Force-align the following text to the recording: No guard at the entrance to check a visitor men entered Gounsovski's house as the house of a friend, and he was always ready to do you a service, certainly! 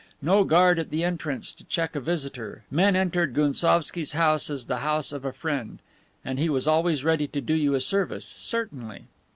No 0.23 0.43
guard 0.45 0.79
at 0.79 0.89
the 0.89 1.03
entrance 1.03 1.53
to 1.53 1.63
check 1.65 1.95
a 1.95 1.99
visitor 1.99 2.63
men 2.71 2.95
entered 2.95 3.35
Gounsovski's 3.35 4.13
house 4.13 4.49
as 4.49 4.65
the 4.65 4.77
house 4.79 5.11
of 5.11 5.25
a 5.25 5.31
friend, 5.31 5.77
and 6.25 6.39
he 6.39 6.49
was 6.49 6.67
always 6.67 7.03
ready 7.03 7.27
to 7.27 7.39
do 7.39 7.53
you 7.53 7.75
a 7.75 7.79
service, 7.81 8.25
certainly! 8.25 9.03